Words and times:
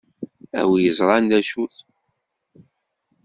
A 0.59 0.61
wi 0.69 0.77
iẓṛan 0.89 1.25
dacu-t. 1.31 1.77